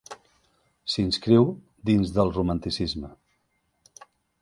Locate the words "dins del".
1.91-2.35